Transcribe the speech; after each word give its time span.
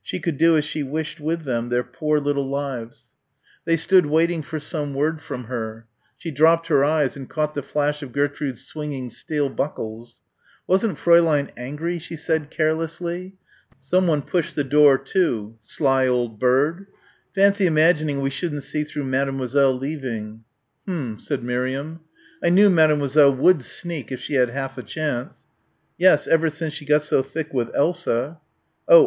She 0.00 0.20
could 0.20 0.38
do 0.38 0.56
as 0.56 0.64
she 0.64 0.84
wished 0.84 1.18
with 1.18 1.42
them 1.42 1.68
their 1.68 1.82
poor 1.82 2.20
little 2.20 2.48
lives. 2.48 3.08
They 3.64 3.76
stood 3.76 4.06
waiting 4.06 4.40
for 4.40 4.60
some 4.60 4.94
word 4.94 5.20
from 5.20 5.46
her. 5.46 5.86
She 6.16 6.30
dropped 6.30 6.68
her 6.68 6.84
eyes 6.84 7.16
and 7.16 7.28
caught 7.28 7.54
the 7.54 7.64
flash 7.64 8.00
of 8.00 8.12
Gertrude's 8.12 8.64
swinging 8.64 9.10
steel 9.10 9.48
buckles. 9.48 10.20
"Wasn't 10.68 10.98
Fräulein 10.98 11.50
angry?" 11.56 11.98
she 11.98 12.14
said 12.14 12.48
carelessly. 12.48 13.34
Someone 13.80 14.22
pushed 14.22 14.54
the 14.54 14.62
door 14.62 14.98
to. 14.98 15.56
"Sly 15.60 16.06
old 16.06 16.38
bird." 16.38 16.86
"Fancy 17.34 17.66
imagining 17.66 18.20
we 18.20 18.30
shouldn't 18.30 18.62
see 18.62 18.84
through 18.84 19.06
Mademoiselle 19.06 19.74
leaving." 19.76 20.44
"H'm," 20.86 21.18
said 21.18 21.42
Miriam. 21.42 22.02
"I 22.40 22.50
knew 22.50 22.70
Mademoiselle 22.70 23.34
would 23.34 23.64
sneak 23.64 24.12
if 24.12 24.20
she 24.20 24.34
had 24.34 24.50
half 24.50 24.78
a 24.78 24.84
chance." 24.84 25.48
"Yes, 25.98 26.28
ever 26.28 26.50
since 26.50 26.72
she 26.72 26.84
got 26.84 27.02
so 27.02 27.20
thick 27.20 27.52
with 27.52 27.74
Elsa." 27.74 28.38
"Oh! 28.86 29.00